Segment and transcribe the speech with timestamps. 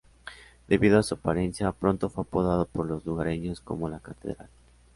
[0.67, 4.49] Debido a su apariencia, pronto fue apodado por los lugareños como "la Catedral".